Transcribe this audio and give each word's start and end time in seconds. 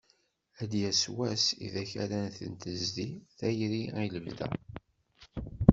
Ad 0.61 0.67
d-yas 0.71 1.03
wass 1.15 1.45
ideg 1.65 1.89
ara 2.03 2.19
ten-tezdi 2.37 3.09
tayri 3.37 3.83
i 4.01 4.05
lebda. 4.25 4.49